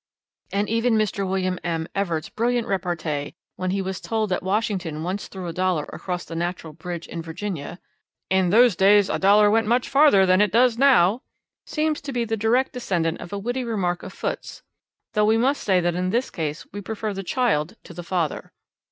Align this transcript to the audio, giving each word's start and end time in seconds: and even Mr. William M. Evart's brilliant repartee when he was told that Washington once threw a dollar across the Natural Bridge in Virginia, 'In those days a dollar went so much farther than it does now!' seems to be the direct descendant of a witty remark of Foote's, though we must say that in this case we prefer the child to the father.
and 0.51 0.67
even 0.67 0.95
Mr. 0.95 1.27
William 1.29 1.59
M. 1.63 1.87
Evart's 1.95 2.27
brilliant 2.29 2.67
repartee 2.67 3.35
when 3.55 3.69
he 3.69 3.83
was 3.83 4.01
told 4.01 4.31
that 4.31 4.41
Washington 4.41 5.03
once 5.03 5.27
threw 5.27 5.45
a 5.45 5.53
dollar 5.53 5.83
across 5.93 6.25
the 6.25 6.35
Natural 6.35 6.73
Bridge 6.73 7.07
in 7.07 7.21
Virginia, 7.21 7.79
'In 8.31 8.49
those 8.49 8.75
days 8.75 9.09
a 9.11 9.19
dollar 9.19 9.51
went 9.51 9.65
so 9.65 9.69
much 9.69 9.87
farther 9.87 10.25
than 10.25 10.41
it 10.41 10.51
does 10.51 10.75
now!' 10.75 11.21
seems 11.67 12.01
to 12.01 12.11
be 12.11 12.25
the 12.25 12.35
direct 12.35 12.71
descendant 12.73 13.21
of 13.21 13.31
a 13.31 13.37
witty 13.37 13.63
remark 13.63 14.01
of 14.01 14.11
Foote's, 14.11 14.63
though 15.13 15.23
we 15.25 15.37
must 15.37 15.61
say 15.61 15.79
that 15.79 15.93
in 15.93 16.09
this 16.09 16.31
case 16.31 16.65
we 16.73 16.81
prefer 16.81 17.13
the 17.13 17.21
child 17.21 17.75
to 17.83 17.93
the 17.93 18.01
father. 18.01 18.51